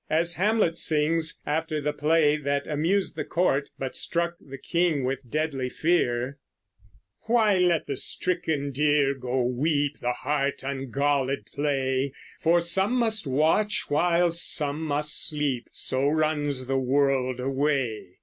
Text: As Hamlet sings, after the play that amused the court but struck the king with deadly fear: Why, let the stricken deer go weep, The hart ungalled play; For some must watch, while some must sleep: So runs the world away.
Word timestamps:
As 0.09 0.33
Hamlet 0.33 0.77
sings, 0.77 1.39
after 1.45 1.79
the 1.79 1.93
play 1.93 2.35
that 2.35 2.65
amused 2.65 3.15
the 3.15 3.23
court 3.23 3.69
but 3.77 3.95
struck 3.95 4.33
the 4.39 4.57
king 4.57 5.03
with 5.03 5.29
deadly 5.29 5.69
fear: 5.69 6.39
Why, 7.27 7.59
let 7.59 7.85
the 7.85 7.95
stricken 7.95 8.71
deer 8.71 9.13
go 9.13 9.43
weep, 9.43 9.99
The 9.99 10.13
hart 10.13 10.63
ungalled 10.63 11.45
play; 11.53 12.13
For 12.39 12.61
some 12.61 12.93
must 12.93 13.27
watch, 13.27 13.85
while 13.91 14.31
some 14.31 14.81
must 14.83 15.29
sleep: 15.29 15.67
So 15.71 16.07
runs 16.07 16.65
the 16.65 16.79
world 16.79 17.39
away. 17.39 18.15